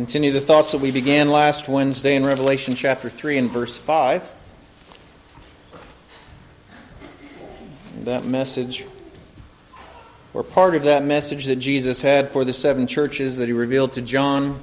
[0.00, 4.30] Continue the thoughts that we began last Wednesday in Revelation chapter 3 and verse 5.
[8.04, 8.86] That message,
[10.32, 13.92] or part of that message that Jesus had for the seven churches that he revealed
[13.92, 14.62] to John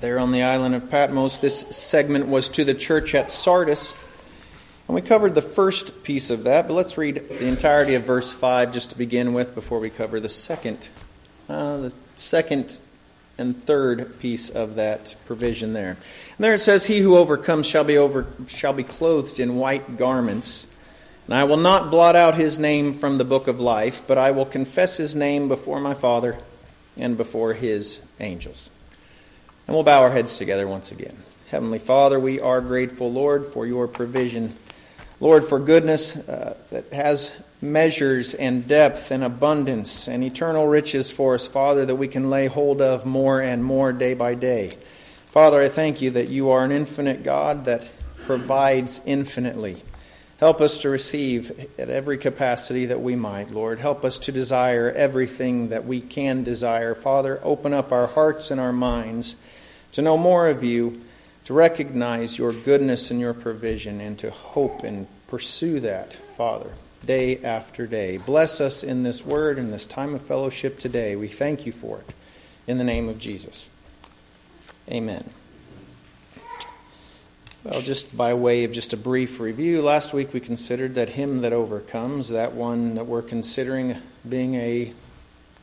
[0.00, 3.94] there on the island of Patmos, this segment was to the church at Sardis.
[4.88, 8.32] And we covered the first piece of that, but let's read the entirety of verse
[8.32, 10.90] 5 just to begin with before we cover the second,
[11.48, 12.80] uh, the second
[13.40, 15.90] and third piece of that provision there.
[15.90, 19.96] And there it says, He who overcomes shall be, over, shall be clothed in white
[19.96, 20.66] garments.
[21.26, 24.30] And I will not blot out his name from the book of life, but I
[24.30, 26.38] will confess his name before my Father
[26.96, 28.70] and before his angels.
[29.66, 31.16] And we'll bow our heads together once again.
[31.50, 34.54] Heavenly Father, we are grateful, Lord, for your provision.
[35.20, 37.32] Lord, for goodness uh, that has
[37.62, 42.46] measures and depth and abundance and eternal riches for us, Father, that we can lay
[42.46, 44.76] hold of more and more day by day.
[45.26, 47.86] Father, I thank you that you are an infinite God that
[48.24, 49.82] provides infinitely.
[50.38, 53.78] Help us to receive at every capacity that we might, Lord.
[53.78, 56.94] Help us to desire everything that we can desire.
[56.94, 59.36] Father, open up our hearts and our minds
[59.92, 61.02] to know more of you,
[61.44, 66.70] to recognize your goodness and your provision, and to hope and pursue that, Father
[67.04, 68.16] day after day.
[68.18, 71.16] Bless us in this word and this time of fellowship today.
[71.16, 72.14] We thank you for it.
[72.66, 73.70] In the name of Jesus.
[74.88, 75.28] Amen.
[77.62, 81.42] Well, just by way of just a brief review, last week we considered that him
[81.42, 84.94] that overcomes, that one that we're considering being a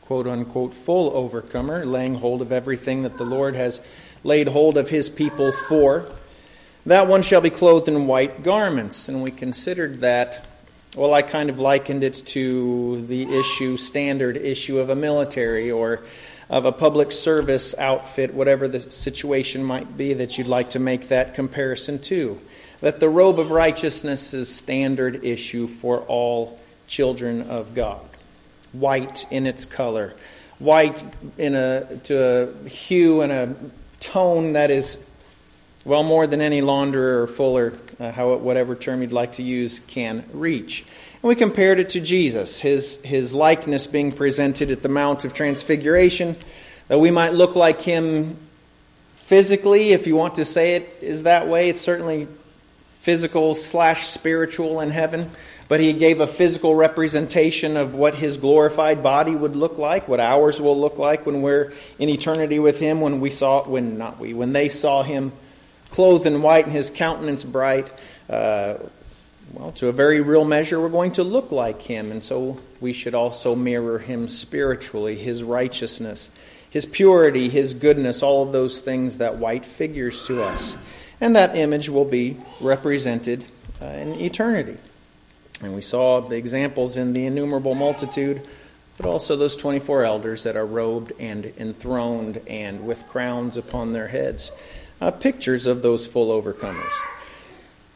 [0.02, 3.80] quote unquote full overcomer, laying hold of everything that the Lord has
[4.22, 6.06] laid hold of his people for,
[6.86, 9.08] that one shall be clothed in white garments.
[9.08, 10.46] And we considered that
[10.96, 16.00] well, I kind of likened it to the issue, standard issue of a military or
[16.48, 21.08] of a public service outfit, whatever the situation might be that you'd like to make
[21.08, 22.40] that comparison to.
[22.80, 28.00] That the robe of righteousness is standard issue for all children of God.
[28.72, 30.14] White in its color,
[30.58, 31.02] white
[31.36, 33.54] in a to a hue and a
[34.00, 35.04] tone that is
[35.84, 39.80] well more than any launderer or fuller uh, how, whatever term you'd like to use,
[39.80, 40.84] can reach.
[41.22, 45.34] And we compared it to Jesus, his, his likeness being presented at the Mount of
[45.34, 46.36] Transfiguration,
[46.86, 48.36] that we might look like him
[49.16, 51.68] physically, if you want to say it is that way.
[51.68, 52.28] It's certainly
[53.00, 55.30] physical slash spiritual in heaven,
[55.66, 60.20] but he gave a physical representation of what his glorified body would look like, what
[60.20, 64.18] ours will look like when we're in eternity with him, when we saw, when not
[64.18, 65.32] we, when they saw him
[65.90, 67.90] clothed in white and his countenance bright.
[68.28, 68.74] Uh,
[69.52, 72.92] well, to a very real measure, we're going to look like him, and so we
[72.92, 76.28] should also mirror him spiritually, his righteousness,
[76.68, 80.76] his purity, his goodness, all of those things that white figures to us.
[81.20, 83.44] And that image will be represented
[83.80, 84.76] uh, in eternity.
[85.62, 88.42] And we saw the examples in the innumerable multitude,
[88.96, 94.08] but also those 24 elders that are robed and enthroned and with crowns upon their
[94.08, 94.52] heads
[95.00, 97.06] uh, pictures of those full overcomers.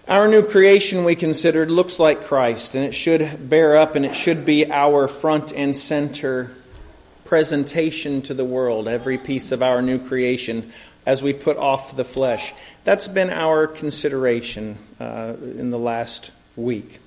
[0.08, 4.14] Our new creation, we considered, looks like Christ, and it should bear up and it
[4.14, 6.50] should be our front and center
[7.24, 10.72] presentation to the world, every piece of our new creation,
[11.06, 12.52] as we put off the flesh.
[12.84, 17.00] That's been our consideration uh, in the last week.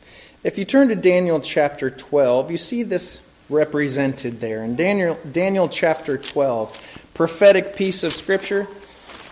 [0.44, 3.20] If you turn to Daniel chapter 12, you see this
[3.50, 4.64] represented there.
[4.64, 8.68] In Daniel, Daniel chapter 12, prophetic piece of Scripture.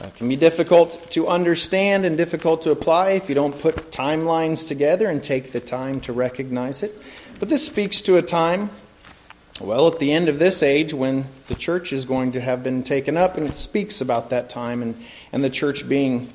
[0.03, 4.67] It can be difficult to understand and difficult to apply if you don't put timelines
[4.67, 6.93] together and take the time to recognize it.
[7.39, 8.69] But this speaks to a time,
[9.61, 12.83] well, at the end of this age when the church is going to have been
[12.83, 16.31] taken up, and it speaks about that time and, and the church being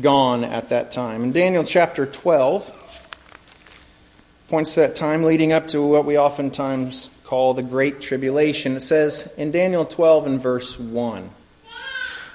[0.00, 1.22] gone at that time.
[1.22, 2.80] In Daniel chapter 12,
[4.48, 8.76] points to that time leading up to what we oftentimes call the Great Tribulation.
[8.76, 11.30] It says in Daniel 12 and verse 1.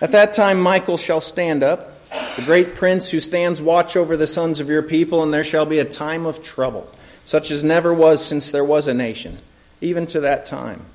[0.01, 2.07] At that time, Michael shall stand up,
[2.37, 5.65] the great prince who stands watch over the sons of your people, and there shall
[5.65, 6.89] be a time of trouble,
[7.25, 9.39] such as never was since there was a nation,
[9.81, 10.85] even to that time.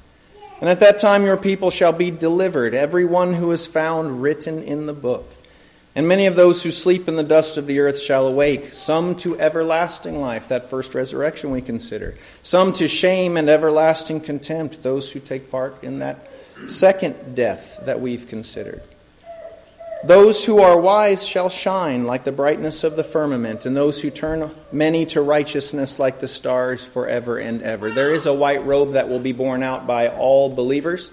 [0.61, 4.63] And at that time, your people shall be delivered, every one who is found written
[4.63, 5.31] in the book.
[5.95, 9.17] And many of those who sleep in the dust of the earth shall awake, some
[9.17, 15.13] to everlasting life, that first resurrection we consider, some to shame and everlasting contempt, those
[15.13, 16.27] who take part in that
[16.69, 18.81] second death that we've considered.
[20.07, 24.11] Those who are wise shall shine like the brightness of the firmament, and those who
[24.11, 27.91] turn many to righteousness like the stars forever and ever.
[27.91, 31.11] There is a white robe that will be borne out by all believers,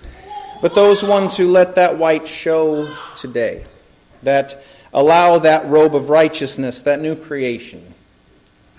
[0.61, 2.85] but those ones who let that white show
[3.15, 3.63] today,
[4.23, 4.61] that
[4.93, 7.93] allow that robe of righteousness, that new creation,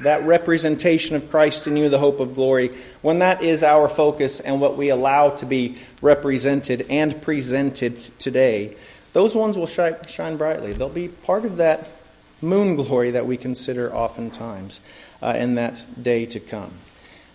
[0.00, 2.68] that representation of Christ in you, the hope of glory,
[3.00, 8.76] when that is our focus and what we allow to be represented and presented today,
[9.12, 10.72] those ones will shine, brightly.
[10.72, 11.88] They'll be part of that
[12.40, 14.80] moon glory that we consider oftentimes
[15.22, 16.72] uh, in that day to come.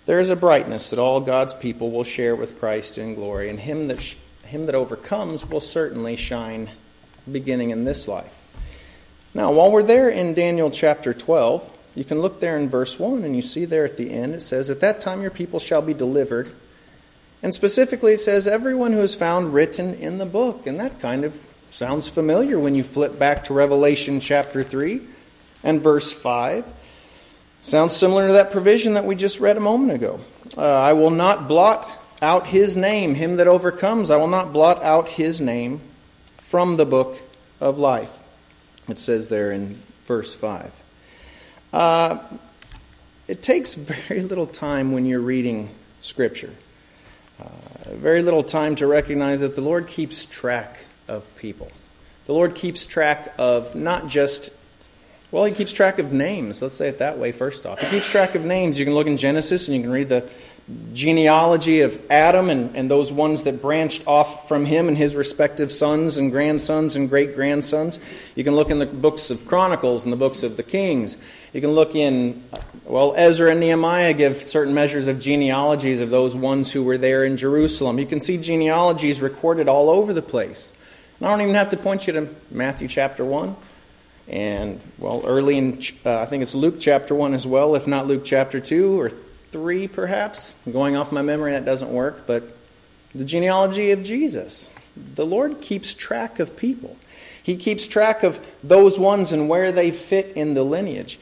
[0.06, 3.60] There is a brightness that all God's people will share with Christ in glory, and
[3.60, 6.70] him that, sh- him that overcomes will certainly shine
[7.30, 8.34] beginning in this life.
[9.34, 13.24] Now, while we're there in Daniel chapter 12, you can look there in verse 1,
[13.24, 15.82] and you see there at the end it says, At that time your people shall
[15.82, 16.52] be delivered.
[17.44, 20.66] And specifically it says, Everyone who is found written in the book.
[20.66, 21.46] And that kind of
[21.78, 25.00] sounds familiar when you flip back to Revelation chapter 3
[25.64, 26.66] and verse 5.
[27.62, 30.20] Sounds similar to that provision that we just read a moment ago.
[30.58, 31.88] Uh, I will not blot
[32.20, 34.10] out his name, him that overcomes.
[34.10, 35.82] I will not blot out his name
[36.38, 37.16] from the book
[37.62, 38.12] of life.
[38.90, 40.72] It says there in verse 5.
[41.74, 42.18] Uh,
[43.28, 45.70] it takes very little time when you're reading
[46.02, 46.54] Scripture.
[47.40, 51.72] Uh, very little time to recognize that the Lord keeps track of people.
[52.26, 54.52] The Lord keeps track of not just
[55.30, 56.62] well, he keeps track of names.
[56.62, 57.82] Let's say it that way, first off.
[57.82, 58.80] He keeps track of names.
[58.80, 60.30] You can look in Genesis and you can read the
[60.94, 65.72] genealogy of Adam and, and those ones that branched off from him and his respective
[65.72, 68.00] sons and grandsons and great grandsons.
[68.36, 71.18] You can look in the books of Chronicles and the books of the Kings.
[71.54, 72.42] You can look in,
[72.86, 77.26] well, Ezra and Nehemiah give certain measures of genealogies of those ones who were there
[77.26, 78.00] in Jerusalem.
[78.00, 80.72] You can see genealogies recorded all over the place.
[81.20, 83.56] And I don't even have to point you to Matthew chapter 1.
[84.28, 88.08] And, well, early in, uh, I think it's Luke chapter 1 as well, if not
[88.08, 90.54] Luke chapter 2 or 3 perhaps.
[90.66, 92.28] I'm going off my memory, that doesn't work.
[92.28, 92.44] But
[93.16, 94.68] the genealogy of Jesus.
[95.16, 96.98] The Lord keeps track of people,
[97.42, 101.20] He keeps track of those ones and where they fit in the lineage.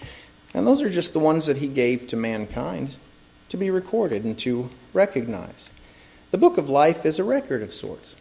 [0.53, 2.95] And those are just the ones that He gave to mankind
[3.50, 5.69] to be recorded and to recognize.
[6.31, 8.14] The book of life is a record of sorts.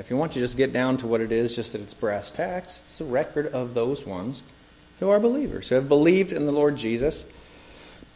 [0.00, 2.30] If you want to just get down to what it is, just that it's brass
[2.30, 4.42] tacks, it's the record of those ones
[4.98, 7.22] who are believers, who have believed in the Lord Jesus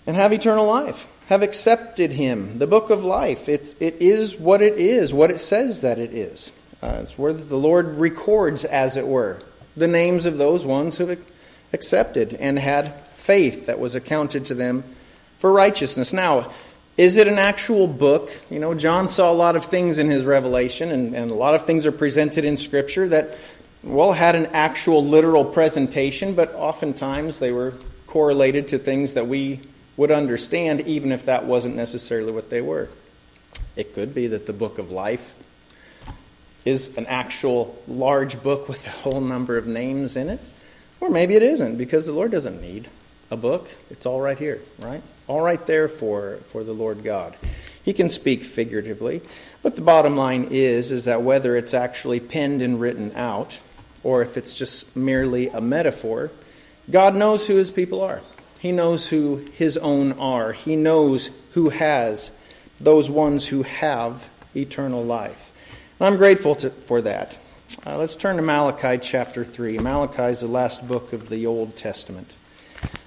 [0.07, 2.59] and have eternal life, have accepted Him.
[2.59, 6.15] The book of life, it's, it is what it is, what it says that it
[6.15, 6.53] is.
[6.83, 9.43] Uh, it's where the Lord records, as it were,
[9.77, 11.15] the names of those ones who
[11.75, 14.85] accepted and had faith that was accounted to them
[15.39, 16.15] for righteousness.
[16.15, 16.51] Now,
[16.97, 18.31] is it an actual book?
[18.51, 21.55] You know, John saw a lot of things in his revelation, and, and a lot
[21.55, 23.31] of things are presented in Scripture that,
[23.83, 27.75] well, had an actual literal presentation, but oftentimes they were
[28.07, 29.61] correlated to things that we
[29.97, 32.89] would understand, even if that wasn't necessarily what they were.
[33.75, 35.35] It could be that the book of life
[36.65, 40.41] is an actual large book with a whole number of names in it.
[41.01, 42.89] Or maybe it isn't, because the Lord doesn't need
[43.33, 43.69] a book.
[43.91, 45.03] It's all right here, right?
[45.27, 47.35] All right there for, for the Lord God.
[47.85, 49.23] He can speak figuratively,
[49.63, 53.61] but the bottom line is is that whether it's actually penned and written out
[54.03, 56.31] or if it's just merely a metaphor,
[56.91, 58.21] God knows who his people are.
[58.59, 60.53] He knows who his own are.
[60.53, 62.31] He knows who has
[62.79, 65.53] those ones who have eternal life.
[65.99, 67.39] And I'm grateful to, for that.
[67.87, 69.79] Uh, let's turn to Malachi chapter 3.
[69.79, 72.35] Malachi is the last book of the Old Testament.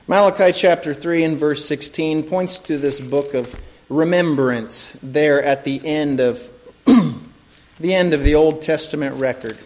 [0.09, 3.53] Malachi chapter 3 and verse 16 points to this book of
[3.89, 6.49] remembrance there at the end of
[6.85, 9.57] the end of the Old Testament record.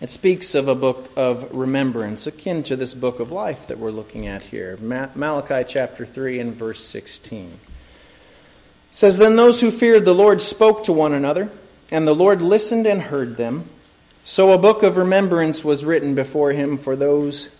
[0.00, 3.90] It speaks of a book of remembrance akin to this book of life that we're
[3.90, 4.78] looking at here.
[4.78, 7.44] Malachi chapter 3 and verse 16.
[7.48, 7.52] It
[8.90, 11.50] says then those who feared the Lord spoke to one another
[11.90, 13.68] and the Lord listened and heard them.
[14.24, 17.50] So a book of remembrance was written before him for those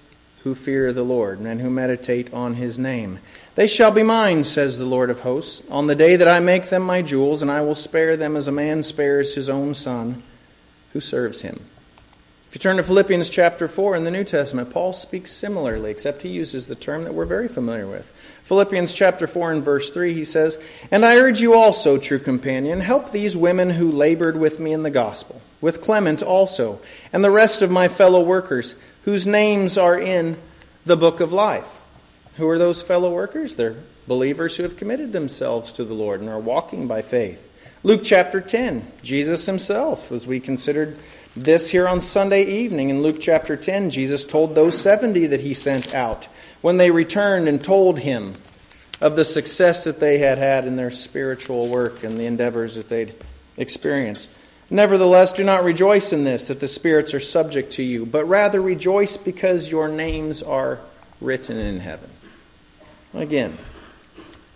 [0.45, 3.19] who fear the Lord and who meditate on his name.
[3.55, 6.69] They shall be mine, says the Lord of hosts, on the day that I make
[6.69, 10.23] them my jewels, and I will spare them as a man spares his own son
[10.93, 11.61] who serves him.
[12.55, 16.23] If you turn to Philippians chapter 4 in the New Testament, Paul speaks similarly, except
[16.23, 18.13] he uses the term that we're very familiar with.
[18.45, 20.59] Philippians chapter 4 and verse 3, he says,
[20.91, 24.83] And I urge you also, true companion, help these women who labored with me in
[24.83, 26.79] the gospel, with Clement also,
[27.13, 30.37] and the rest of my fellow workers whose names are in
[30.85, 31.81] the book of life.
[32.37, 33.57] Who are those fellow workers?
[33.57, 37.51] They're believers who have committed themselves to the Lord and are walking by faith.
[37.83, 40.97] Luke chapter 10, Jesus himself, as we considered
[41.37, 45.53] this here on Sunday evening in Luke chapter 10, Jesus told those 70 that he
[45.53, 46.27] sent out
[46.63, 48.35] when they returned and told him
[49.01, 52.89] of the success that they had had in their spiritual work and the endeavors that
[52.89, 53.15] they'd
[53.57, 54.31] experienced.
[54.71, 58.61] Nevertheless, do not rejoice in this, that the spirits are subject to you, but rather
[58.61, 60.81] rejoice because your names are
[61.21, 62.11] written in heaven.
[63.13, 63.57] Again,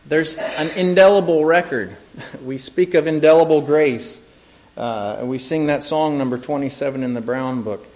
[0.07, 1.97] there's an indelible record.
[2.43, 4.21] We speak of indelible grace.
[4.77, 7.87] Uh, we sing that song, number 27 in the Brown Book.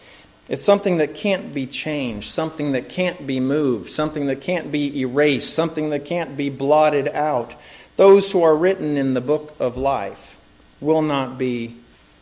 [0.49, 5.01] It's something that can't be changed, something that can't be moved, something that can't be
[5.01, 7.55] erased, something that can't be blotted out.
[7.97, 10.37] Those who are written in the book of life
[10.81, 11.77] will not be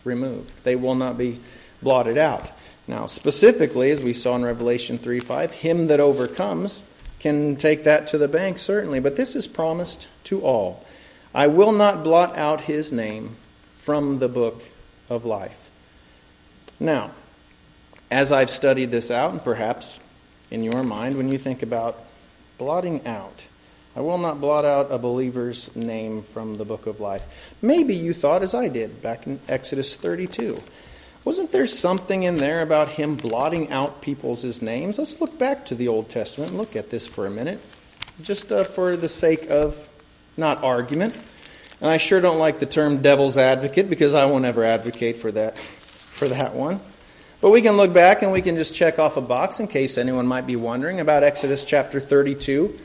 [0.04, 1.40] removed, they will not be
[1.82, 2.50] blotted out.
[2.86, 6.82] Now, specifically, as we saw in Revelation 3 5, him that overcomes
[7.20, 10.84] can take that to the bank, certainly, but this is promised to all.
[11.34, 13.36] I will not blot out his name
[13.76, 14.62] from the book
[15.08, 15.70] of life.
[16.80, 17.10] Now,
[18.10, 20.00] as I've studied this out, and perhaps
[20.50, 22.02] in your mind, when you think about
[22.58, 23.44] blotting out,
[23.96, 27.54] I will not blot out a believer's name from the book of life.
[27.60, 30.62] Maybe you thought as I did back in Exodus 32.
[31.24, 34.98] Wasn't there something in there about him blotting out people's names?
[34.98, 37.60] Let's look back to the Old Testament and look at this for a minute,
[38.22, 39.88] just uh, for the sake of
[40.36, 41.18] not argument.
[41.80, 45.32] And I sure don't like the term devil's advocate because I won't ever advocate for
[45.32, 46.80] that for that one.
[47.40, 49.98] But we can look back and we can just check off a box in case
[49.98, 52.78] anyone might be wondering about Exodus chapter 32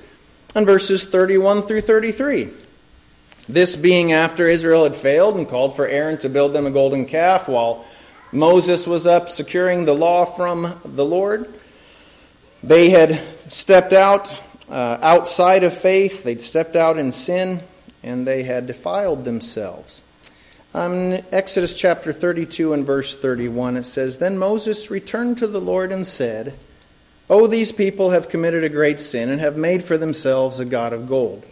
[0.55, 2.50] and verses 31 through 33.
[3.47, 7.05] This being after Israel had failed and called for Aaron to build them a golden
[7.05, 7.85] calf while
[8.31, 11.47] Moses was up securing the law from the Lord.
[12.63, 17.59] They had stepped out uh, outside of faith, they'd stepped out in sin,
[18.01, 20.01] and they had defiled themselves.
[20.74, 25.91] Um, Exodus chapter 32 and verse 31, it says, Then Moses returned to the Lord
[25.91, 26.53] and said,
[27.29, 30.94] Oh, these people have committed a great sin and have made for themselves a god
[30.94, 31.44] of gold.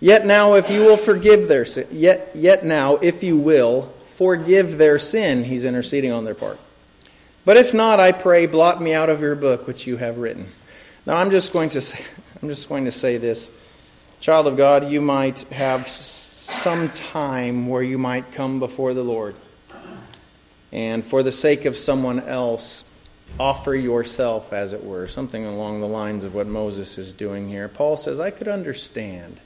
[0.00, 4.78] Yet now, if you will forgive their sin, yet, yet now, if you will forgive
[4.78, 6.58] their sin, he's interceding on their part.
[7.44, 10.48] But if not, I pray, blot me out of your book which you have written.
[11.04, 12.04] Now, I'm just going to say,
[12.42, 13.50] I'm just going to say this,
[14.20, 19.34] child of God, you might have some time where you might come before the Lord
[20.72, 22.84] and, for the sake of someone else,
[23.38, 27.68] offer yourself, as it were, something along the lines of what Moses is doing here.
[27.68, 29.40] Paul says, I could understand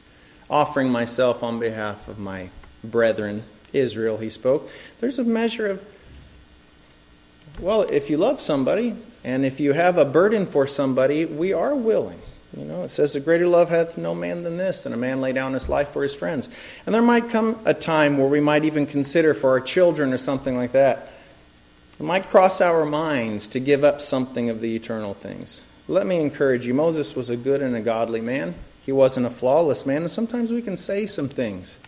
[0.51, 2.51] offering myself on behalf of my
[2.85, 4.71] brethren, Israel, he spoke.
[5.01, 5.87] There's a measure of,
[7.61, 11.75] well, if you love somebody and if you have a burden for somebody, we are
[11.75, 12.21] willing.
[12.57, 15.21] You know, it says, The greater love hath no man than this, than a man
[15.21, 16.51] lay down his life for his friends.
[16.85, 20.19] And there might come a time where we might even consider for our children or
[20.19, 21.12] something like that.
[21.99, 25.61] It might cross our minds to give up something of the eternal things.
[25.89, 28.55] Let me encourage you Moses was a good and a godly man.
[28.85, 31.79] He wasn't a flawless man, and sometimes we can say some things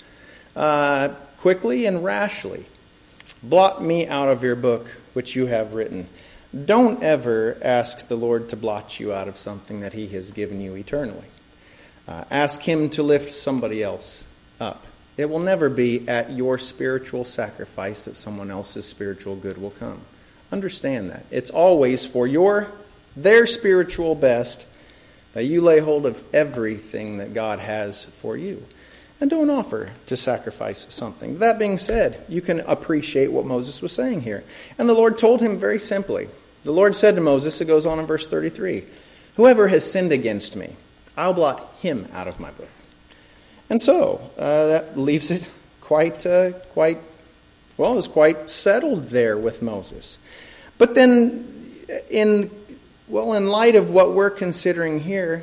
[0.54, 1.08] uh,
[1.38, 2.66] quickly and rashly.
[3.42, 6.06] Blot me out of your book which you have written.
[6.64, 10.60] Don't ever ask the Lord to blot you out of something that He has given
[10.60, 11.26] you eternally.
[12.06, 14.24] Uh, ask Him to lift somebody else
[14.60, 14.86] up.
[15.16, 20.00] It will never be at your spiritual sacrifice that someone else's spiritual good will come.
[20.50, 21.24] Understand that.
[21.30, 22.68] It's always for your
[23.16, 24.66] their spiritual best
[25.34, 28.64] that you lay hold of everything that God has for you.
[29.20, 31.38] And don't offer to sacrifice something.
[31.38, 34.44] That being said, you can appreciate what Moses was saying here.
[34.78, 36.28] And the Lord told him very simply
[36.64, 38.84] the Lord said to Moses, it goes on in verse 33
[39.36, 40.76] Whoever has sinned against me,
[41.16, 42.68] I'll blot him out of my book.
[43.70, 45.48] And so uh, that leaves it
[45.80, 46.98] quite, uh, quite,
[47.76, 50.18] well, it was quite settled there with Moses.
[50.78, 51.74] But then,
[52.10, 52.50] in,
[53.08, 55.42] well, in light of what we're considering here,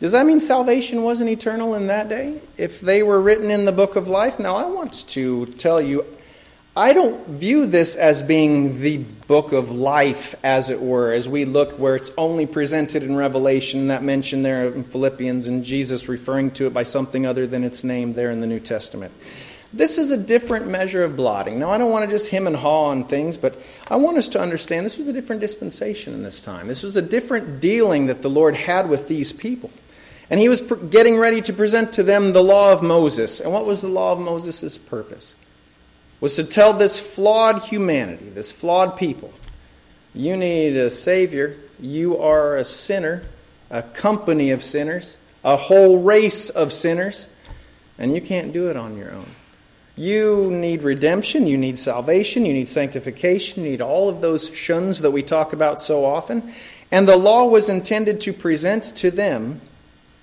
[0.00, 2.38] does that mean salvation wasn't eternal in that day?
[2.58, 4.38] If they were written in the book of life?
[4.38, 6.04] Now, I want to tell you,
[6.78, 11.46] I don't view this as being the book of life, as it were, as we
[11.46, 16.50] look where it's only presented in Revelation, that mention there in Philippians, and Jesus referring
[16.50, 19.14] to it by something other than its name there in the New Testament.
[19.72, 21.58] This is a different measure of blotting.
[21.58, 23.56] Now, I don't want to just him and haw on things, but
[23.88, 26.68] I want us to understand this was a different dispensation in this time.
[26.68, 29.70] This was a different dealing that the Lord had with these people.
[30.28, 33.40] And he was getting ready to present to them the law of Moses.
[33.40, 35.34] And what was the law of Moses' purpose?
[36.20, 39.32] Was to tell this flawed humanity, this flawed people,
[40.14, 41.56] you need a Savior.
[41.78, 43.22] You are a sinner,
[43.70, 47.28] a company of sinners, a whole race of sinners,
[47.98, 49.26] and you can't do it on your own.
[49.94, 55.02] You need redemption, you need salvation, you need sanctification, you need all of those shuns
[55.02, 56.52] that we talk about so often.
[56.90, 59.60] And the law was intended to present to them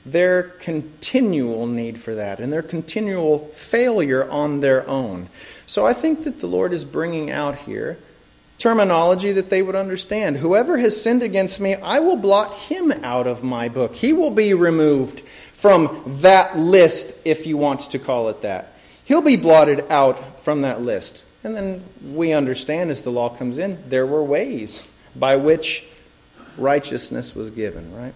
[0.05, 5.29] their continual need for that and their continual failure on their own.
[5.65, 7.97] So I think that the Lord is bringing out here
[8.63, 10.37] terminology that they would understand.
[10.37, 13.93] Whoever has sinned against me, I will blot him out of my book.
[13.95, 18.73] He will be removed from that list, if you want to call it that.
[19.03, 21.23] He'll be blotted out from that list.
[21.43, 25.85] And then we understand as the law comes in, there were ways by which
[26.57, 28.13] righteousness was given, right?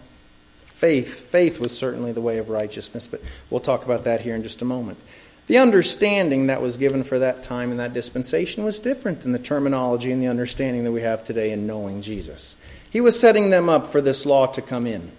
[0.66, 4.44] Faith, faith was certainly the way of righteousness, but we'll talk about that here in
[4.44, 4.98] just a moment.
[5.48, 9.40] The understanding that was given for that time and that dispensation was different than the
[9.40, 12.56] terminology and the understanding that we have today in knowing Jesus.
[12.90, 15.12] He was setting them up for this law to come in,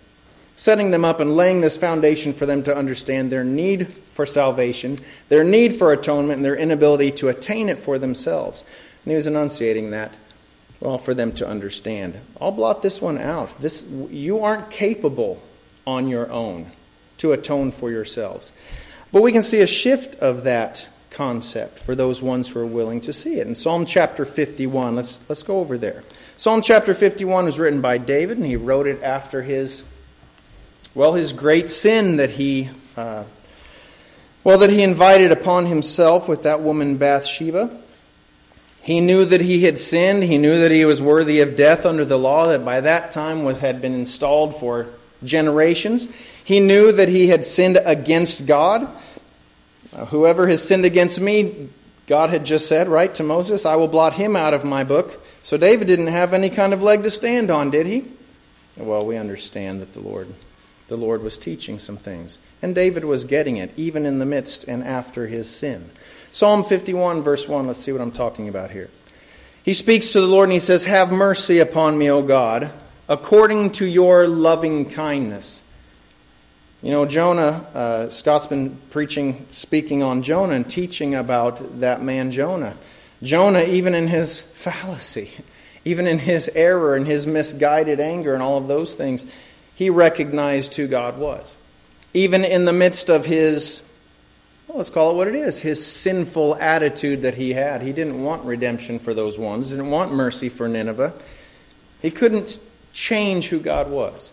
[0.54, 4.98] setting them up and laying this foundation for them to understand their need for salvation,
[5.30, 8.64] their need for atonement, and their inability to attain it for themselves.
[9.04, 10.12] And he was enunciating that
[10.80, 12.18] well, for them to understand.
[12.40, 13.58] I'll blot this one out.
[13.60, 15.42] This, you aren't capable
[15.86, 16.70] on your own
[17.18, 18.52] to atone for yourselves.
[19.12, 23.00] But we can see a shift of that concept for those ones who are willing
[23.02, 23.46] to see it.
[23.46, 26.04] In Psalm chapter 51, let's, let's go over there.
[26.36, 29.84] Psalm chapter 51 was written by David, and he wrote it after his,
[30.94, 33.24] well, his great sin that he, uh,
[34.44, 37.76] well, that he invited upon himself with that woman Bathsheba.
[38.82, 40.22] He knew that he had sinned.
[40.22, 43.42] He knew that he was worthy of death under the law that by that time
[43.42, 44.86] was, had been installed for
[45.24, 46.06] generations.
[46.48, 48.88] He knew that he had sinned against God.
[50.08, 51.68] Whoever has sinned against me,
[52.06, 55.22] God had just said, right, to Moses, I will blot him out of my book.
[55.42, 58.06] So David didn't have any kind of leg to stand on, did he?
[58.78, 60.32] Well, we understand that the Lord
[60.86, 62.38] the Lord was teaching some things.
[62.62, 65.90] And David was getting it, even in the midst and after his sin.
[66.32, 68.88] Psalm 51, verse 1, let's see what I'm talking about here.
[69.62, 72.70] He speaks to the Lord and he says, Have mercy upon me, O God,
[73.06, 75.62] according to your loving kindness.
[76.82, 82.30] You know, Jonah, uh, Scott's been preaching, speaking on Jonah and teaching about that man
[82.30, 82.76] Jonah.
[83.20, 85.32] Jonah, even in his fallacy,
[85.84, 89.26] even in his error and his misguided anger and all of those things,
[89.74, 91.56] he recognized who God was.
[92.14, 93.82] Even in the midst of his
[94.68, 97.80] well, let's call it what it is his sinful attitude that he had.
[97.80, 101.14] He didn't want redemption for those ones, didn't want mercy for Nineveh.
[102.02, 102.58] He couldn't
[102.92, 104.30] change who God was.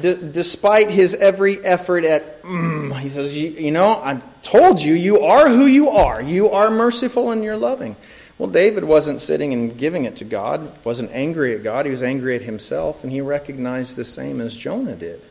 [0.00, 4.94] D- despite his every effort at, mm, he says, you, you know, I told you,
[4.94, 6.22] you are who you are.
[6.22, 7.96] You are merciful and you're loving.
[8.38, 11.84] Well, David wasn't sitting and giving it to God, wasn't angry at God.
[11.84, 15.26] He was angry at himself, and he recognized the same as Jonah did He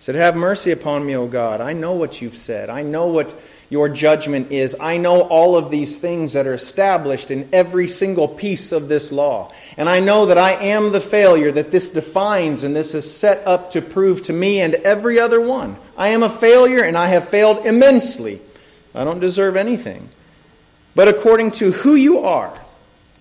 [0.00, 1.60] said, Have mercy upon me, O God.
[1.60, 2.68] I know what you've said.
[2.70, 3.34] I know what
[3.70, 4.76] your judgment is.
[4.80, 9.12] I know all of these things that are established in every single piece of this
[9.12, 9.52] law.
[9.76, 13.46] And I know that I am the failure that this defines and this is set
[13.46, 15.76] up to prove to me and every other one.
[15.96, 18.40] I am a failure and I have failed immensely.
[18.94, 20.08] I don't deserve anything.
[20.94, 22.58] But according to who you are,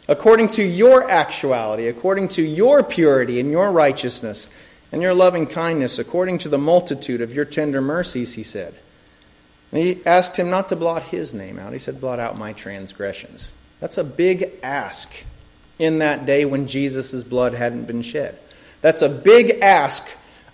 [0.08, 4.48] according to your actuality, according to your purity and your righteousness,
[4.92, 8.74] and your loving kindness according to the multitude of your tender mercies, he said.
[9.72, 11.74] And he asked him not to blot his name out.
[11.74, 13.52] He said, Blot out my transgressions.
[13.80, 15.12] That's a big ask
[15.78, 18.38] in that day when Jesus' blood hadn't been shed.
[18.82, 20.08] That's a big ask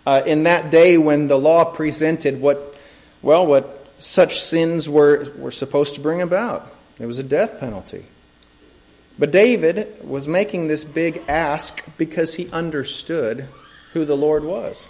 [0.06, 2.76] uh, in that day when the law presented what,
[3.22, 6.68] well, what such sins were, were supposed to bring about.
[7.00, 8.06] It was a death penalty.
[9.18, 13.48] But David was making this big ask because he understood
[13.94, 14.88] who the Lord was,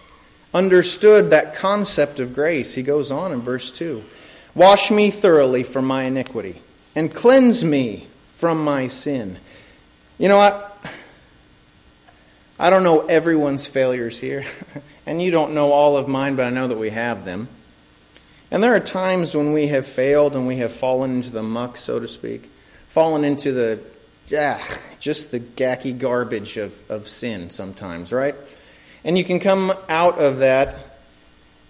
[0.54, 2.74] understood that concept of grace.
[2.74, 4.04] He goes on in verse 2
[4.56, 6.62] Wash me thoroughly from my iniquity,
[6.96, 9.38] and cleanse me from my sin.
[10.20, 10.70] You know what?
[12.60, 14.46] I don't know everyone's failures here,
[15.06, 17.48] and you don't know all of mine, but I know that we have them.
[18.52, 21.76] And there are times when we have failed and we have fallen into the muck,
[21.76, 22.44] so to speak,
[22.90, 23.80] fallen into the,
[24.38, 24.64] ah,
[25.00, 28.36] just the gacky garbage of, of sin sometimes, right?
[29.04, 30.98] And you can come out of that,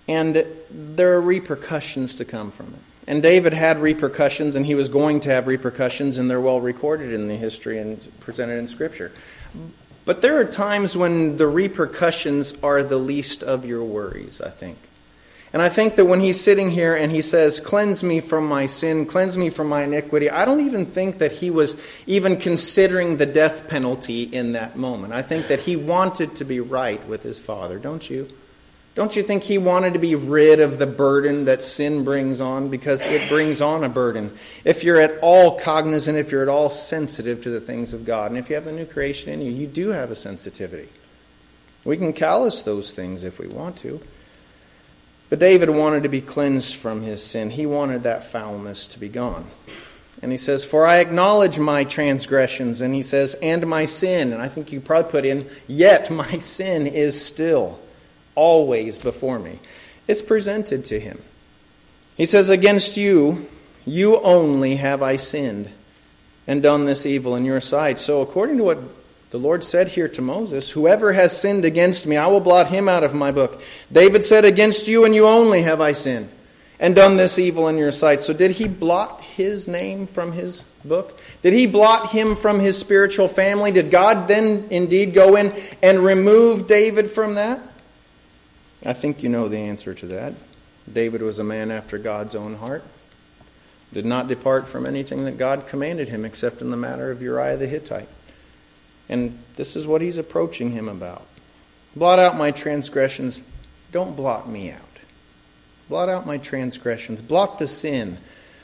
[0.07, 2.79] and there are repercussions to come from it.
[3.07, 7.11] And David had repercussions, and he was going to have repercussions, and they're well recorded
[7.11, 9.11] in the history and presented in Scripture.
[10.05, 14.77] But there are times when the repercussions are the least of your worries, I think.
[15.53, 18.65] And I think that when he's sitting here and he says, Cleanse me from my
[18.65, 23.17] sin, cleanse me from my iniquity, I don't even think that he was even considering
[23.17, 25.13] the death penalty in that moment.
[25.13, 28.27] I think that he wanted to be right with his father, don't you?
[28.95, 32.69] Don't you think he wanted to be rid of the burden that sin brings on?
[32.69, 34.35] Because it brings on a burden.
[34.65, 38.29] If you're at all cognizant, if you're at all sensitive to the things of God,
[38.29, 40.89] and if you have the new creation in you, you do have a sensitivity.
[41.85, 43.99] We can callous those things if we want to.
[45.33, 47.49] But David wanted to be cleansed from his sin.
[47.49, 49.47] He wanted that foulness to be gone.
[50.21, 52.81] And he says, For I acknowledge my transgressions.
[52.81, 54.31] And he says, And my sin.
[54.31, 57.79] And I think you probably put in, Yet my sin is still
[58.35, 59.57] always before me.
[60.07, 61.19] It's presented to him.
[62.15, 63.47] He says, Against you,
[63.87, 65.71] you only have I sinned
[66.45, 67.97] and done this evil in your sight.
[67.97, 68.77] So, according to what
[69.33, 72.87] the Lord said here to Moses, Whoever has sinned against me, I will blot him
[72.87, 73.63] out of my book.
[73.91, 76.29] David said, Against you and you only have I sinned
[76.79, 78.21] and done this evil in your sight.
[78.21, 81.19] So, did he blot his name from his book?
[81.41, 83.71] Did he blot him from his spiritual family?
[83.71, 87.59] Did God then indeed go in and remove David from that?
[88.85, 90.35] I think you know the answer to that.
[90.93, 92.83] David was a man after God's own heart,
[93.91, 97.57] did not depart from anything that God commanded him except in the matter of Uriah
[97.57, 98.09] the Hittite.
[99.09, 101.25] And this is what he's approaching him about.
[101.95, 103.41] Blot out my transgressions.
[103.91, 104.81] Don't blot me out.
[105.89, 107.21] Blot out my transgressions.
[107.21, 108.17] Blot the sin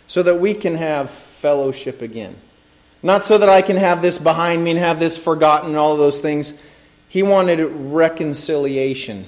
[0.07, 2.35] so that we can have fellowship again.
[3.03, 5.95] Not so that I can have this behind me and have this forgotten and all
[5.95, 6.53] those things.
[7.07, 9.25] He wanted reconciliation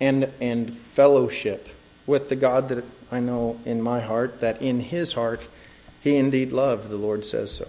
[0.00, 1.68] and, and fellowship
[2.06, 5.48] with the God that I know in my heart, that in his heart
[6.02, 7.68] he indeed loved, the Lord says so.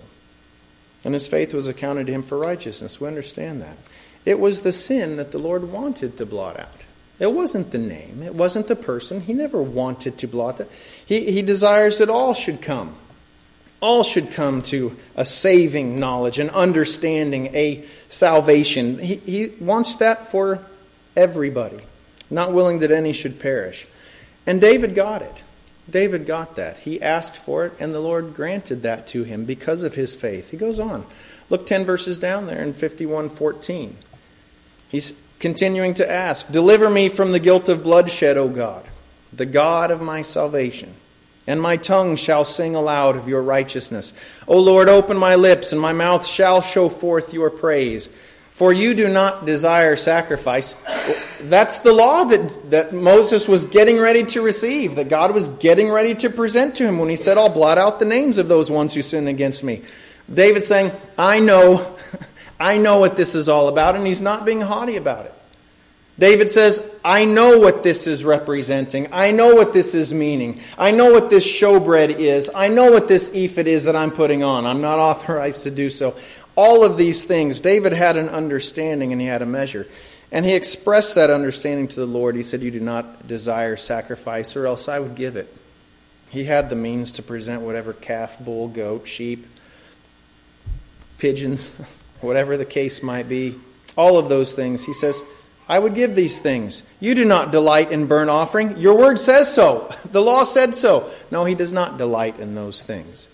[1.06, 3.00] And his faith was accounted to him for righteousness.
[3.00, 3.78] We understand that.
[4.26, 6.82] It was the sin that the Lord wanted to blot out.
[7.20, 9.22] It wasn't the name, it wasn't the person.
[9.22, 10.70] He never wanted to blot that.
[11.06, 12.96] He, he desires that all should come.
[13.82, 18.98] All should come to a saving knowledge, an understanding, a salvation.
[18.98, 20.60] He, he wants that for
[21.16, 21.80] everybody,
[22.30, 23.86] not willing that any should perish.
[24.48, 25.44] And David got it.
[25.90, 26.78] David got that.
[26.78, 30.52] He asked for it, and the Lord granted that to him because of his faith.
[30.52, 31.06] He goes on.
[31.50, 33.98] Look 10 verses down there in 51:14.
[34.90, 38.84] He's continuing to ask, "Deliver me from the guilt of bloodshed, O God,
[39.32, 40.94] the God of my salvation."
[41.48, 44.14] And my tongue shall sing aloud of your righteousness.
[44.48, 48.10] O Lord, open my lips, and my mouth shall show forth your praise.
[48.56, 50.76] For you do not desire sacrifice.
[51.42, 55.90] That's the law that, that Moses was getting ready to receive, that God was getting
[55.90, 58.72] ready to present to him when he said, I'll blot out the names of those
[58.72, 59.82] ones who sin against me.
[60.34, 61.98] David saying, I know,
[62.60, 65.34] I know what this is all about, and he's not being haughty about it.
[66.18, 69.10] David says, I know what this is representing.
[69.12, 70.62] I know what this is meaning.
[70.78, 72.50] I know what this showbread is.
[72.56, 74.66] I know what this ephod is that I'm putting on.
[74.66, 76.16] I'm not authorized to do so.
[76.56, 79.88] All of these things, David had an understanding and he had a measure.
[80.32, 82.36] And he expressed that understanding to the Lord.
[82.36, 85.54] He said, You do not desire sacrifice, or else I would give it.
[86.30, 89.46] He had the means to present whatever calf, bull, goat, sheep,
[91.18, 91.68] pigeons,
[92.22, 93.56] whatever the case might be.
[93.96, 94.84] All of those things.
[94.86, 95.22] He says,
[95.68, 96.84] I would give these things.
[97.00, 98.78] You do not delight in burnt offering.
[98.78, 99.94] Your word says so.
[100.12, 101.12] The law said so.
[101.30, 103.28] No, he does not delight in those things.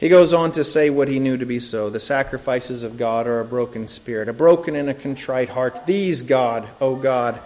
[0.00, 1.90] He goes on to say what he knew to be so.
[1.90, 5.84] The sacrifices of God are a broken spirit, a broken and a contrite heart.
[5.84, 7.38] These, God, O God,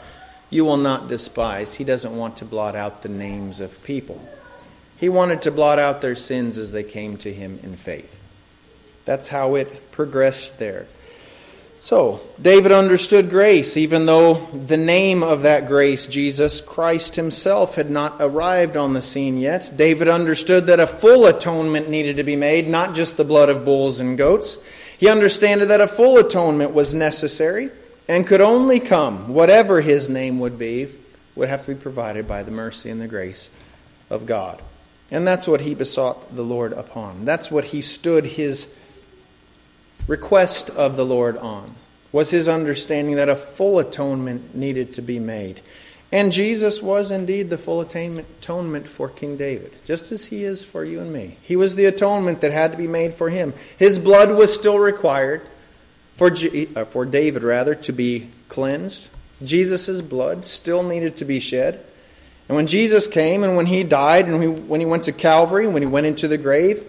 [0.50, 1.74] you will not despise.
[1.74, 4.24] He doesn't want to blot out the names of people.
[4.98, 8.20] He wanted to blot out their sins as they came to him in faith.
[9.04, 10.86] That's how it progressed there.
[11.76, 17.90] So, David understood grace, even though the name of that grace, Jesus Christ himself, had
[17.90, 19.72] not arrived on the scene yet.
[19.76, 23.64] David understood that a full atonement needed to be made, not just the blood of
[23.64, 24.56] bulls and goats.
[24.96, 27.70] He understood that a full atonement was necessary
[28.08, 30.88] and could only come, whatever his name would be,
[31.34, 33.50] would have to be provided by the mercy and the grace
[34.08, 34.62] of God.
[35.10, 37.24] And that's what he besought the Lord upon.
[37.24, 38.68] That's what he stood his
[40.06, 41.74] request of the Lord on
[42.12, 45.60] was his understanding that a full atonement needed to be made.
[46.12, 50.84] And Jesus was indeed the full atonement for King David, just as he is for
[50.84, 51.38] you and me.
[51.42, 53.52] He was the atonement that had to be made for him.
[53.76, 55.42] His blood was still required
[56.16, 59.08] for, uh, for David, rather, to be cleansed.
[59.42, 61.84] Jesus' blood still needed to be shed.
[62.48, 65.74] And when Jesus came and when he died and when he went to Calvary, and
[65.74, 66.84] when he went into the grave,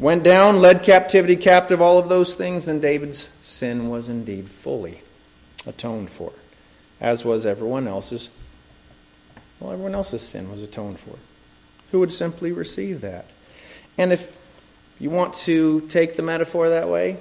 [0.00, 5.02] went down, led captivity captive, all of those things, and David's sin was indeed fully
[5.66, 6.32] atoned for,
[7.00, 8.30] as was everyone else's.
[9.60, 11.16] Well, everyone else's sin was atoned for.
[11.92, 13.26] Who would simply receive that?
[13.98, 14.38] And if
[14.98, 17.18] you want to take the metaphor that way,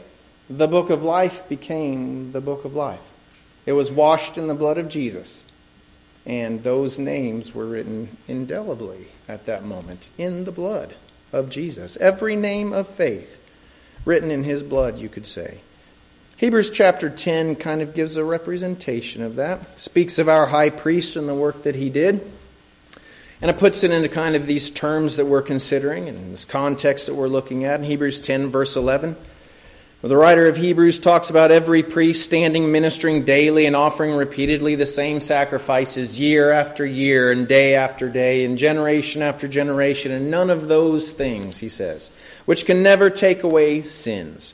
[0.50, 3.14] the book of life became the book of life.
[3.66, 5.44] It was washed in the blood of Jesus.
[6.26, 10.94] And those names were written indelibly at that moment in the blood
[11.32, 11.98] of Jesus.
[11.98, 13.38] Every name of faith
[14.06, 15.60] written in his blood, you could say.
[16.38, 19.78] Hebrews chapter 10 kind of gives a representation of that.
[19.78, 22.26] Speaks of our high priest and the work that he did.
[23.42, 27.08] And it puts it into kind of these terms that we're considering and this context
[27.08, 29.16] that we're looking at in Hebrews 10, verse 11.
[30.02, 34.86] The writer of Hebrews talks about every priest standing, ministering daily, and offering repeatedly the
[34.86, 40.50] same sacrifices year after year, and day after day, and generation after generation, and none
[40.50, 42.12] of those things, he says,
[42.46, 44.54] which can never take away sins.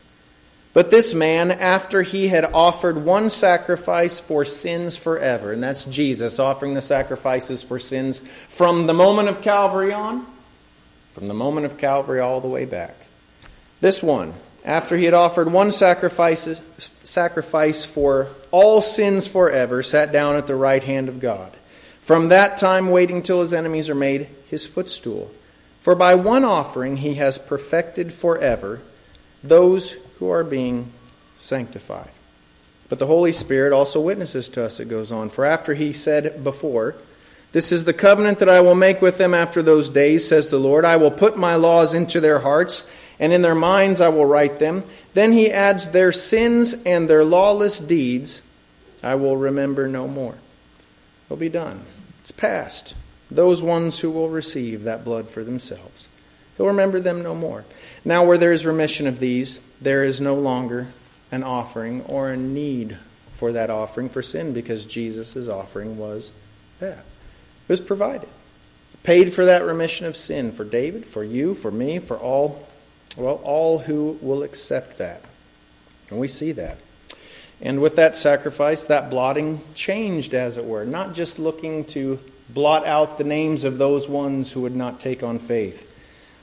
[0.74, 6.40] But this man, after he had offered one sacrifice for sins forever, and that's Jesus
[6.40, 10.26] offering the sacrifices for sins from the moment of Calvary on,
[11.14, 12.96] from the moment of Calvary all the way back.
[13.80, 14.34] This one,
[14.66, 16.60] after he had offered one sacrifice,
[17.04, 21.52] sacrifice for all sins forever, sat down at the right hand of God.
[22.02, 25.32] From that time, waiting till his enemies are made his footstool.
[25.82, 28.82] For by one offering he has perfected forever
[29.44, 30.92] those who are being
[31.36, 32.10] sanctified.
[32.90, 35.30] But the Holy Spirit also witnesses to us, it goes on.
[35.30, 36.96] For after he said before,
[37.52, 40.60] This is the covenant that I will make with them after those days, says the
[40.60, 40.86] Lord.
[40.86, 42.88] I will put my laws into their hearts
[43.20, 44.84] and in their minds I will write them.
[45.14, 48.42] Then he adds, Their sins and their lawless deeds
[49.06, 50.34] I will remember no more.
[51.28, 51.86] It'll be done.
[52.22, 52.96] It's past.
[53.30, 56.08] Those ones who will receive that blood for themselves.
[56.58, 57.66] He'll remember them no more.
[58.04, 60.88] Now, where there is remission of these, there is no longer
[61.32, 62.98] an offering or a need
[63.34, 66.32] for that offering for sin because Jesus' offering was
[66.80, 67.00] that.
[67.00, 68.30] It was provided.
[69.04, 72.65] Paid for that remission of sin for David, for you, for me, for all
[73.16, 75.22] well, all who will accept that.
[76.10, 76.78] And we see that.
[77.62, 82.86] And with that sacrifice, that blotting changed, as it were, not just looking to blot
[82.86, 85.90] out the names of those ones who would not take on faith,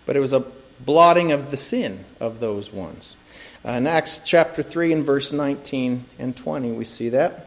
[0.06, 0.44] but it was a
[0.80, 3.16] blotting of the sin of those ones.
[3.64, 7.46] Uh, in Acts chapter 3 and verse 19 and 20, we see that.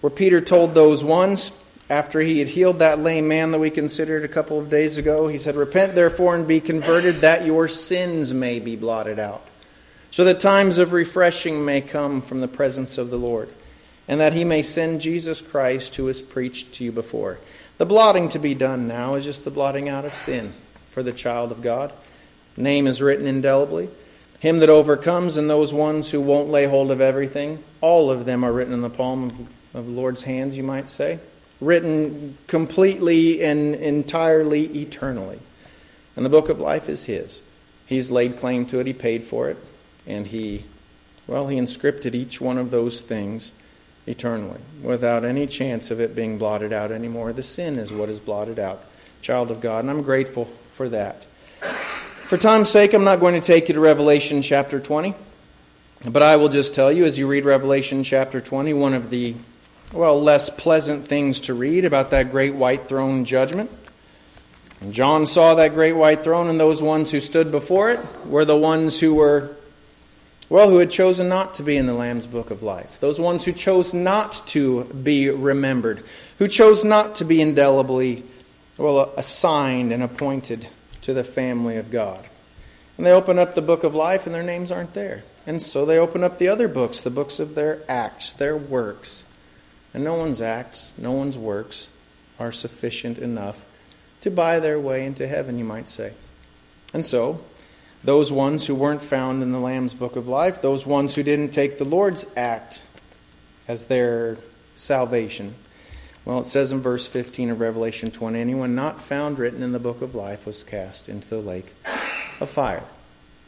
[0.00, 1.52] Where Peter told those ones,
[1.90, 5.26] after he had healed that lame man that we considered a couple of days ago,
[5.26, 9.44] he said, Repent therefore and be converted, that your sins may be blotted out,
[10.12, 13.48] so that times of refreshing may come from the presence of the Lord,
[14.06, 17.40] and that he may send Jesus Christ, who was preached to you before.
[17.78, 20.52] The blotting to be done now is just the blotting out of sin
[20.90, 21.92] for the child of God.
[22.56, 23.88] Name is written indelibly.
[24.38, 28.44] Him that overcomes, and those ones who won't lay hold of everything, all of them
[28.44, 29.40] are written in the palm of,
[29.74, 31.18] of the Lord's hands, you might say
[31.60, 35.38] written completely and entirely eternally.
[36.16, 37.42] And the book of life is his.
[37.86, 39.56] He's laid claim to it, he paid for it,
[40.06, 40.64] and he,
[41.26, 43.52] well, he inscripted each one of those things
[44.06, 47.32] eternally without any chance of it being blotted out anymore.
[47.32, 48.84] The sin is what is blotted out.
[49.22, 51.24] Child of God, and I'm grateful for that.
[52.24, 55.14] For time's sake, I'm not going to take you to Revelation chapter 20,
[56.08, 59.34] but I will just tell you as you read Revelation chapter 20, one of the
[59.92, 63.70] well, less pleasant things to read about that great white throne judgment.
[64.80, 68.44] And John saw that great white throne, and those ones who stood before it were
[68.44, 69.56] the ones who were,
[70.48, 72.98] well, who had chosen not to be in the Lamb's book of life.
[73.00, 76.02] Those ones who chose not to be remembered,
[76.38, 78.22] who chose not to be indelibly,
[78.78, 80.66] well, assigned and appointed
[81.02, 82.24] to the family of God.
[82.96, 85.24] And they open up the book of life, and their names aren't there.
[85.46, 89.24] And so they open up the other books, the books of their acts, their works.
[89.92, 91.88] And no one's acts, no one's works
[92.38, 93.64] are sufficient enough
[94.20, 96.12] to buy their way into heaven, you might say.
[96.92, 97.40] And so,
[98.02, 101.50] those ones who weren't found in the Lamb's book of life, those ones who didn't
[101.50, 102.82] take the Lord's act
[103.68, 104.38] as their
[104.74, 105.54] salvation,
[106.24, 109.78] well, it says in verse 15 of Revelation 20 anyone not found written in the
[109.78, 111.74] book of life was cast into the lake
[112.40, 112.84] of fire.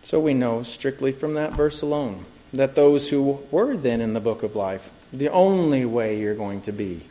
[0.03, 4.21] So we know strictly from that verse alone that those who were then in the
[4.21, 7.03] book of life the only way you're going to be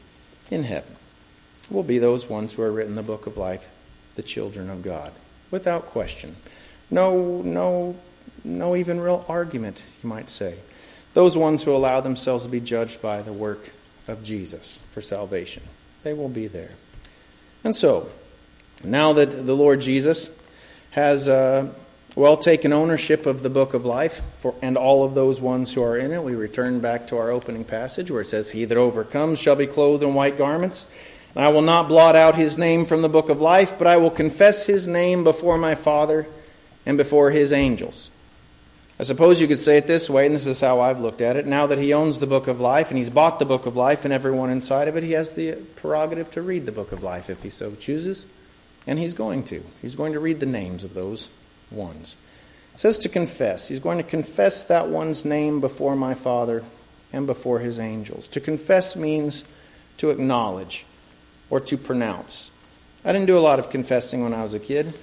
[0.49, 0.95] in heaven
[1.69, 3.69] will be those ones who are written in the book of life,
[4.15, 5.11] the children of God,
[5.49, 6.35] without question.
[6.89, 7.95] No, no,
[8.43, 10.55] no even real argument, you might say.
[11.13, 13.71] Those ones who allow themselves to be judged by the work
[14.07, 15.63] of Jesus for salvation,
[16.03, 16.71] they will be there.
[17.63, 18.09] And so,
[18.83, 20.31] now that the Lord Jesus
[20.91, 21.73] has uh,
[22.15, 25.83] well taken ownership of the book of life for, and all of those ones who
[25.83, 26.23] are in it.
[26.23, 29.67] We return back to our opening passage where it says, He that overcomes shall be
[29.67, 30.85] clothed in white garments.
[31.35, 33.97] And I will not blot out his name from the book of life, but I
[33.97, 36.27] will confess his name before my Father
[36.85, 38.09] and before his angels.
[38.99, 41.35] I suppose you could say it this way, and this is how I've looked at
[41.35, 41.47] it.
[41.47, 44.03] Now that he owns the book of life and he's bought the book of life
[44.03, 47.29] and everyone inside of it, he has the prerogative to read the book of life
[47.29, 48.27] if he so chooses.
[48.85, 49.63] And he's going to.
[49.81, 51.29] He's going to read the names of those
[51.71, 52.15] ones.
[52.73, 53.67] It says to confess.
[53.67, 56.63] He's going to confess that one's name before my Father
[57.13, 58.27] and before his angels.
[58.29, 59.43] To confess means
[59.97, 60.85] to acknowledge
[61.49, 62.51] or to pronounce.
[63.03, 64.93] I didn't do a lot of confessing when I was a kid.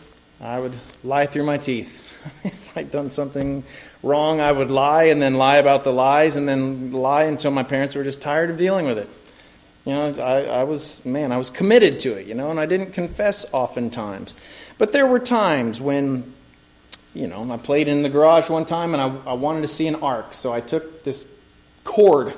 [0.41, 2.05] I would lie through my teeth.
[2.45, 3.65] if I'd done something
[4.03, 7.63] wrong, I would lie and then lie about the lies and then lie until my
[7.65, 9.09] parents were just tired of dealing with it.
[9.85, 12.67] You know, I, I was, man, I was committed to it, you know, and I
[12.67, 14.35] didn't confess oftentimes.
[14.77, 16.35] But there were times when,
[17.19, 19.89] you know, I played in the garage one time and I, I wanted to see
[19.89, 21.27] an arc, So I took this
[21.83, 22.33] cord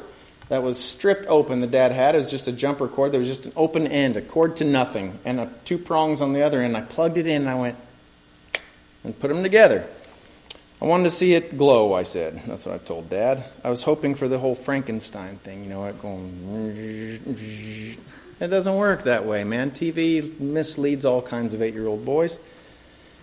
[0.48, 2.14] that was stripped open the dad had.
[2.14, 3.12] It was just a jumper cord.
[3.12, 6.32] There was just an open end, a cord to nothing, and a, two prongs on
[6.32, 6.76] the other end.
[6.76, 7.76] I plugged it in and I went
[9.04, 9.86] and put them together.
[10.80, 12.40] I wanted to see it glow, I said.
[12.46, 13.44] That's what I told Dad.
[13.62, 17.98] I was hoping for the whole Frankenstein thing, you know, it going.
[18.40, 19.72] It doesn't work that way, man.
[19.72, 22.38] TV misleads all kinds of eight year old boys.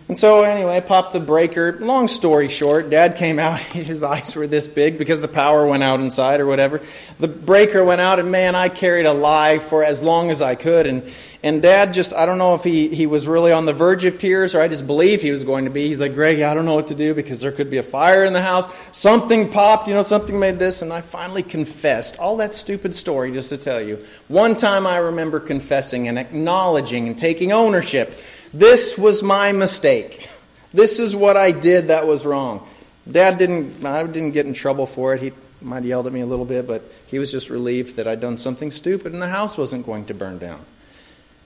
[0.07, 1.77] And so, anyway, popped the breaker.
[1.79, 3.59] Long story short, Dad came out.
[3.73, 6.81] His eyes were this big because the power went out inside or whatever.
[7.19, 10.55] The breaker went out, and man, I carried a lie for as long as I
[10.55, 10.87] could.
[10.87, 11.11] And
[11.43, 14.17] and dad just, I don't know if he, he was really on the verge of
[14.17, 15.87] tears or I just believed he was going to be.
[15.87, 18.25] He's like, Greg, I don't know what to do because there could be a fire
[18.25, 18.67] in the house.
[18.91, 20.81] Something popped, you know, something made this.
[20.81, 22.17] And I finally confessed.
[22.17, 24.03] All that stupid story just to tell you.
[24.27, 28.19] One time I remember confessing and acknowledging and taking ownership.
[28.57, 30.27] This was my mistake.
[30.73, 32.67] This is what I did that was wrong.
[33.09, 35.21] Dad didn't, I didn't get in trouble for it.
[35.21, 38.07] He might have yelled at me a little bit, but he was just relieved that
[38.07, 40.59] I'd done something stupid and the house wasn't going to burn down.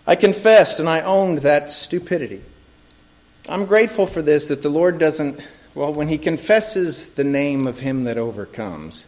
[0.07, 2.41] I confessed and I owned that stupidity.
[3.49, 5.41] I'm grateful for this that the Lord doesn't,
[5.75, 9.03] well, when He confesses the name of Him that overcomes,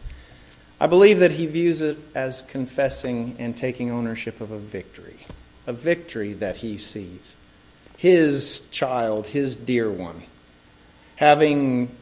[0.78, 5.24] I believe that He views it as confessing and taking ownership of a victory,
[5.66, 7.36] a victory that He sees.
[7.96, 10.22] His child, His dear one,
[11.16, 11.94] having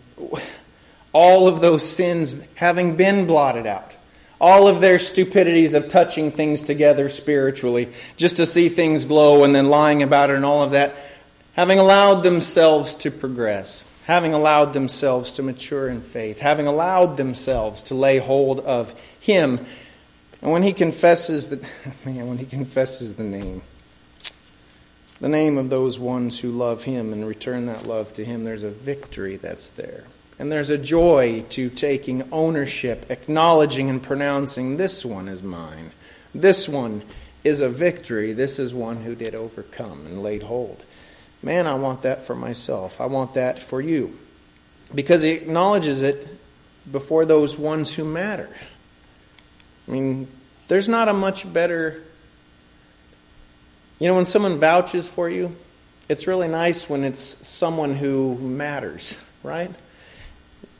[1.12, 3.92] all of those sins having been blotted out
[4.42, 9.54] all of their stupidities of touching things together spiritually, just to see things glow and
[9.54, 10.96] then lying about it and all of that,
[11.54, 17.82] having allowed themselves to progress, having allowed themselves to mature in faith, having allowed themselves
[17.84, 19.64] to lay hold of Him.
[20.42, 21.62] And when he confesses that,
[22.04, 23.62] man, when he confesses the name,
[25.22, 28.64] the name of those ones who love him and return that love to him, there's
[28.64, 30.02] a victory that's there.
[30.40, 35.92] And there's a joy to taking ownership, acknowledging and pronouncing, this one is mine.
[36.34, 37.02] This one
[37.44, 38.32] is a victory.
[38.32, 40.82] This is one who did overcome and laid hold.
[41.40, 43.00] Man, I want that for myself.
[43.00, 44.18] I want that for you.
[44.92, 46.26] Because he acknowledges it
[46.90, 48.48] before those ones who matter.
[49.86, 50.26] I mean,
[50.66, 52.02] there's not a much better.
[54.02, 55.54] You know, when someone vouches for you,
[56.08, 59.70] it's really nice when it's someone who matters, right?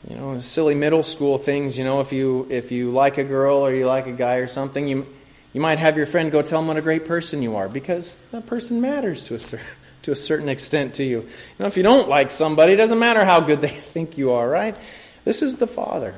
[0.09, 1.77] you know, silly middle school things.
[1.77, 4.47] You know, if you if you like a girl or you like a guy or
[4.47, 5.05] something, you
[5.53, 8.17] you might have your friend go tell them what a great person you are because
[8.31, 9.65] that person matters to a certain
[10.03, 11.19] to a certain extent to you.
[11.19, 14.31] You know, if you don't like somebody, it doesn't matter how good they think you
[14.31, 14.75] are, right?
[15.23, 16.15] This is the Father.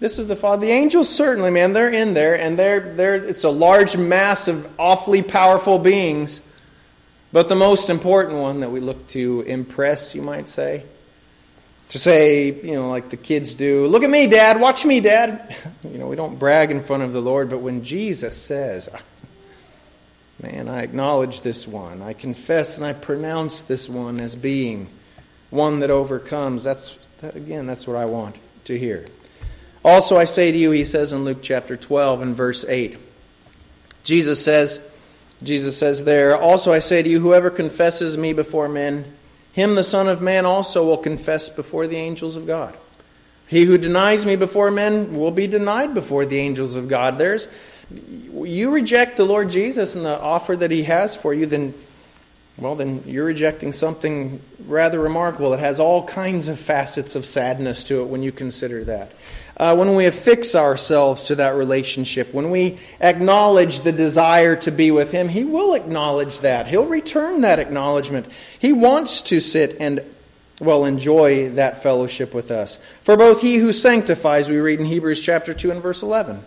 [0.00, 0.66] This is the Father.
[0.66, 4.66] The angels certainly, man, they're in there, and they're they're it's a large mass of
[4.78, 6.40] awfully powerful beings.
[7.32, 10.84] But the most important one that we look to impress, you might say,
[11.90, 15.54] to say, you know, like the kids do, look at me, Dad, watch me, Dad.
[15.84, 19.00] You know, we don't brag in front of the Lord, but when Jesus says, ah,
[20.42, 24.88] man, I acknowledge this one, I confess and I pronounce this one as being
[25.50, 29.06] one that overcomes, that's, that, again, that's what I want to hear.
[29.84, 32.98] Also, I say to you, he says in Luke chapter 12 and verse 8,
[34.02, 34.80] Jesus says,
[35.42, 39.04] Jesus says there, also I say to you, whoever confesses me before men,
[39.52, 42.76] him the Son of Man also will confess before the angels of God.
[43.48, 47.18] He who denies me before men will be denied before the angels of God.
[47.18, 47.48] There's
[48.32, 51.72] you reject the Lord Jesus and the offer that he has for you, then
[52.58, 55.52] well, then you're rejecting something rather remarkable.
[55.52, 59.12] It has all kinds of facets of sadness to it when you consider that
[59.56, 64.90] uh, when we affix ourselves to that relationship, when we acknowledge the desire to be
[64.90, 66.66] with Him, He will acknowledge that.
[66.66, 68.26] He'll return that acknowledgement.
[68.58, 70.02] He wants to sit and,
[70.60, 72.76] well, enjoy that fellowship with us.
[73.00, 76.40] For both He who sanctifies, we read in Hebrews chapter 2 and verse 11.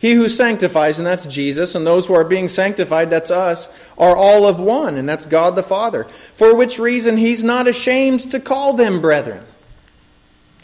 [0.00, 4.16] He who sanctifies, and that's Jesus, and those who are being sanctified, that's us, are
[4.16, 6.04] all of one, and that's God the Father.
[6.34, 9.44] For which reason he's not ashamed to call them brethren.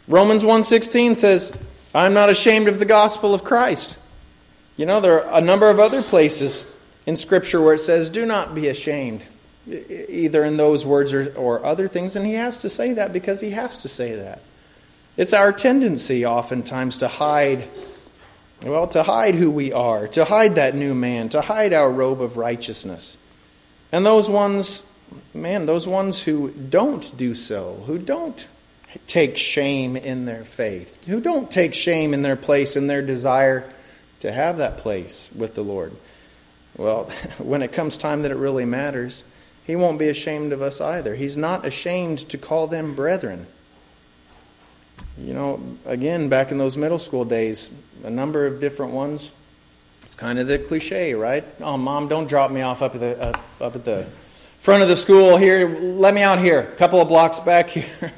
[0.07, 1.57] Romans 1:16 says,
[1.95, 3.97] I'm not ashamed of the gospel of Christ.
[4.77, 6.65] You know, there are a number of other places
[7.07, 9.25] in Scripture where it says, do not be ashamed,
[9.69, 12.17] either in those words or, or other things.
[12.17, 14.43] And he has to say that because he has to say that.
[15.17, 17.69] It's our tendency oftentimes to hide,
[18.65, 22.21] well, to hide who we are, to hide that new man, to hide our robe
[22.21, 23.19] of righteousness.
[23.93, 24.83] And those ones,
[25.33, 28.49] man, those ones who don't do so, who don't
[29.07, 33.71] take shame in their faith, who don't take shame in their place, in their desire
[34.21, 35.93] to have that place with the Lord.
[36.77, 37.05] Well,
[37.39, 39.25] when it comes time that it really matters,
[39.67, 41.15] he won't be ashamed of us either.
[41.15, 43.47] He's not ashamed to call them brethren.
[45.19, 47.71] You know, again, back in those middle school days,
[48.03, 49.33] a number of different ones.
[50.03, 51.45] It's kind of the cliche, right?
[51.61, 54.07] Oh, mom, don't drop me off up at the uh, up at the
[54.61, 55.69] front of the school here.
[55.69, 57.87] Let me out here, a couple of blocks back here.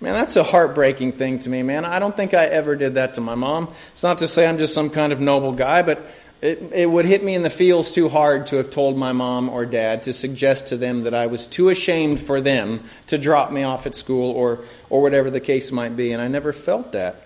[0.00, 1.86] Man, that's a heartbreaking thing to me, man.
[1.86, 3.72] I don't think I ever did that to my mom.
[3.92, 6.04] It's not to say I'm just some kind of noble guy, but
[6.40, 9.48] it, it would hit me in the feels too hard to have told my mom
[9.48, 13.50] or dad to suggest to them that I was too ashamed for them to drop
[13.50, 14.60] me off at school or,
[14.90, 16.12] or whatever the case might be.
[16.12, 17.16] And I never felt that.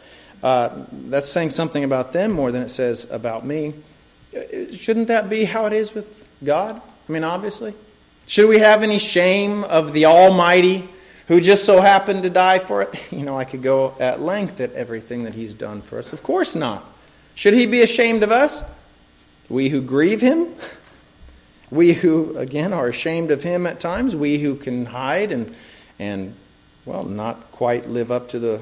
[0.43, 3.75] Uh, that's saying something about them more than it says about me.
[4.73, 6.81] Shouldn't that be how it is with God?
[7.09, 7.75] I mean, obviously.
[8.29, 10.89] Should we have any shame of the Almighty
[11.27, 13.07] who just so happened to die for it?
[13.13, 16.13] You know, I could go at length at everything that He's done for us.
[16.13, 16.85] Of course not.
[17.35, 18.63] Should He be ashamed of us?
[19.49, 20.49] We who grieve him,
[21.71, 25.55] we who, again, are ashamed of him at times, we who can hide and,
[25.99, 26.35] and
[26.85, 28.61] well, not quite live up to the,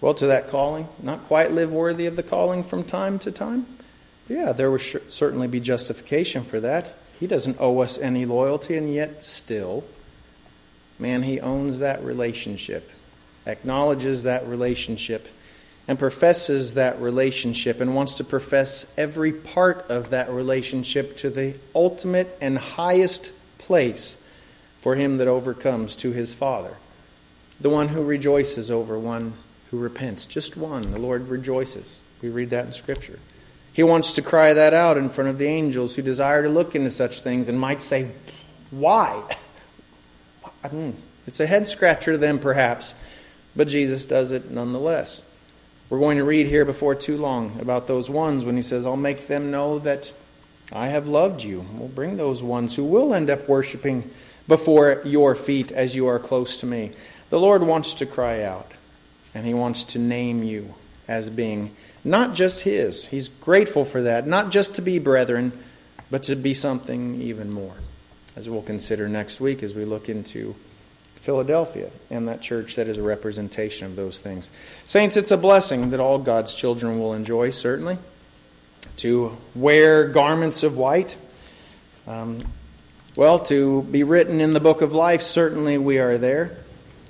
[0.00, 3.66] well, to that calling, not quite live worthy of the calling from time to time.
[4.28, 6.94] Yeah, there would certainly be justification for that.
[7.18, 9.84] He doesn't owe us any loyalty, and yet still,
[10.98, 12.90] man, he owns that relationship,
[13.46, 15.26] acknowledges that relationship
[15.88, 21.56] and professes that relationship and wants to profess every part of that relationship to the
[21.74, 24.18] ultimate and highest place
[24.78, 26.76] for him that overcomes to his Father.
[27.60, 29.32] The one who rejoices over one
[29.70, 30.26] who repents.
[30.26, 30.82] Just one.
[30.82, 31.98] The Lord rejoices.
[32.22, 33.18] We read that in Scripture.
[33.72, 36.74] He wants to cry that out in front of the angels who desire to look
[36.74, 38.10] into such things and might say,
[38.70, 39.22] Why?
[41.26, 42.94] It's a head scratcher to them, perhaps,
[43.54, 45.22] but Jesus does it nonetheless.
[45.90, 48.96] We're going to read here before too long about those ones when he says, I'll
[48.96, 50.12] make them know that
[50.70, 51.64] I have loved you.
[51.74, 54.10] We'll bring those ones who will end up worshiping
[54.46, 56.92] before your feet as you are close to me.
[57.30, 58.70] The Lord wants to cry out,
[59.34, 60.74] and he wants to name you
[61.06, 61.74] as being
[62.04, 63.06] not just his.
[63.06, 65.52] He's grateful for that, not just to be brethren,
[66.10, 67.74] but to be something even more,
[68.36, 70.54] as we'll consider next week as we look into
[71.28, 74.48] Philadelphia and that church that is a representation of those things.
[74.86, 77.98] Saints, it's a blessing that all God's children will enjoy, certainly,
[78.96, 81.18] to wear garments of white.
[82.06, 82.38] Um,
[83.14, 86.56] well, to be written in the book of life, certainly we are there.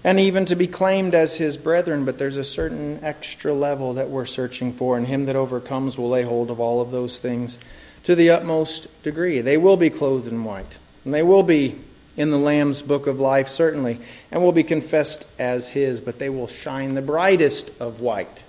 [0.03, 4.11] And even to be claimed as his brethren, but there's a certain extra level that
[4.11, 7.57] we're searching for, and him that overcomes will lay hold of all of those things
[8.03, 9.43] to the utmost degree.
[9.43, 11.77] They will be clothed in white, and they will be
[12.19, 13.99] in the Lamb's book of life, certainly,
[14.31, 18.45] and will be confessed as his, but they will shine the brightest of white.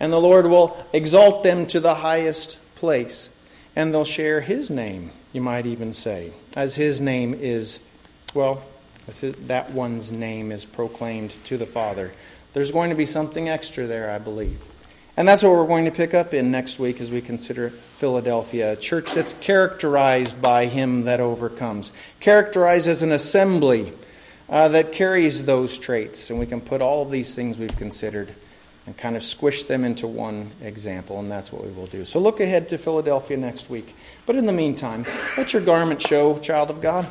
[0.00, 3.30] And the Lord will exalt them to the highest place,
[3.76, 7.78] and they'll share his name, you might even say, as his name is,
[8.32, 8.64] well,
[9.46, 12.10] that one's name is proclaimed to the Father.
[12.54, 14.60] There's going to be something extra there, I believe.
[15.16, 18.72] And that's what we're going to pick up in next week as we consider Philadelphia,
[18.72, 23.92] a church that's characterized by Him that overcomes, characterized as an assembly
[24.48, 26.30] uh, that carries those traits.
[26.30, 28.34] And we can put all of these things we've considered
[28.86, 32.04] and kind of squish them into one example, and that's what we will do.
[32.04, 33.94] So look ahead to Philadelphia next week.
[34.26, 35.06] But in the meantime,
[35.38, 37.06] let your garment show, child of God,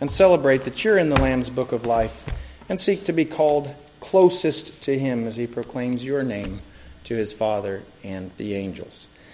[0.00, 2.32] and celebrate that you're in the Lamb's book of life
[2.68, 6.60] and seek to be called closest to Him as He proclaims your name
[7.08, 9.08] to his Father and the angels.